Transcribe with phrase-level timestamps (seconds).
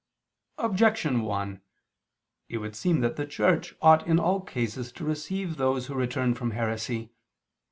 [0.57, 1.61] Objection 1:
[2.49, 6.33] It would seem that the Church ought in all cases to receive those who return
[6.33, 7.11] from heresy.